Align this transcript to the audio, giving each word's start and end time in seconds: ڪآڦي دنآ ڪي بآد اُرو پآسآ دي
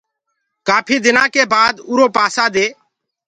ڪآڦي 0.67 0.95
دنآ 1.05 1.23
ڪي 1.33 1.43
بآد 1.53 1.73
اُرو 1.87 2.05
پآسآ 2.15 2.45
دي 2.55 2.67